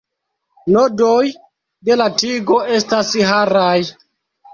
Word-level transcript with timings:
Nodoj 0.75 1.25
de 1.89 1.97
la 2.01 2.07
tigo 2.21 2.57
estas 2.79 3.13
haraj. 3.33 3.75